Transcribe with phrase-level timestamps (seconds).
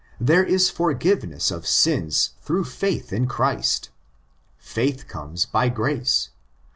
[0.19, 3.91] There is forgiveness of sins through faith in Christ.
[4.57, 6.29] Faith comes'' by grace.""